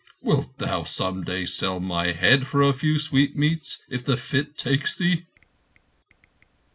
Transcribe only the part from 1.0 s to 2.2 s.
day sell my